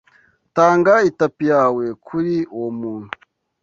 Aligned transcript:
Tanga 0.55 0.93
itapi 1.09 1.43
yawe 1.53 1.85
kuri 2.05 2.35
uwo 2.55 2.69
muntu. 2.79 3.11